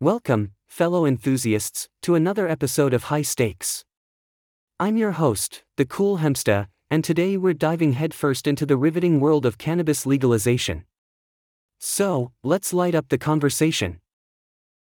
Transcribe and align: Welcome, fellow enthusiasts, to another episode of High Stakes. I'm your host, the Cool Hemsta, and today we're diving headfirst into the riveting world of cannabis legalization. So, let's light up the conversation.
Welcome, 0.00 0.50
fellow 0.66 1.06
enthusiasts, 1.06 1.88
to 2.02 2.14
another 2.16 2.46
episode 2.46 2.92
of 2.92 3.04
High 3.04 3.22
Stakes. 3.22 3.82
I'm 4.78 4.98
your 4.98 5.12
host, 5.12 5.64
the 5.78 5.86
Cool 5.86 6.18
Hemsta, 6.18 6.66
and 6.90 7.02
today 7.02 7.38
we're 7.38 7.54
diving 7.54 7.94
headfirst 7.94 8.46
into 8.46 8.66
the 8.66 8.76
riveting 8.76 9.20
world 9.20 9.46
of 9.46 9.56
cannabis 9.56 10.04
legalization. 10.04 10.84
So, 11.78 12.32
let's 12.44 12.74
light 12.74 12.94
up 12.94 13.08
the 13.08 13.16
conversation. 13.16 14.00